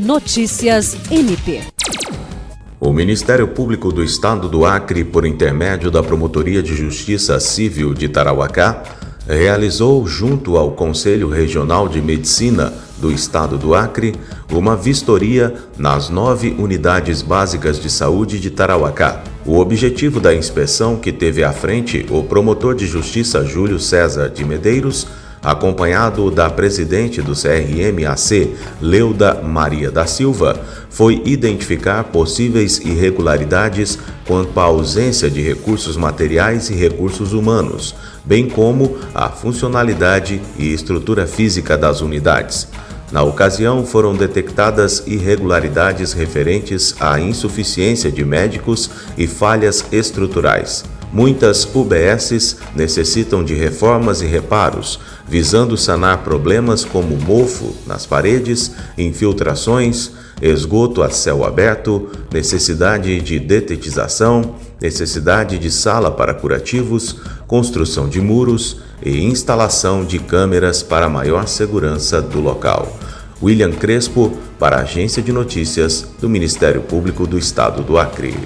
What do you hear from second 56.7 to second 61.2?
como mofo nas paredes, infiltrações, esgoto a